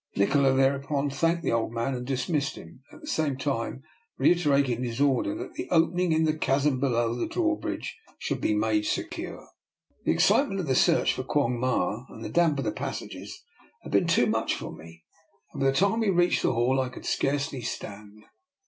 [0.15, 3.83] Nikola thereupon thanked the old man and dismissed him, at the same time
[4.17, 8.87] reiterating his order that the opening in the chasm below the drawbridge should be made
[8.87, 9.47] secure.
[10.03, 13.43] The excitement of the search for Quong Ma and the damp of the passages
[13.83, 14.23] had been 256 DR.
[14.25, 14.53] NIKOLA'S EXPERIMENT.
[14.55, 15.03] too much for me,
[15.53, 18.23] and by the time we reached the hall I could scarcely stand.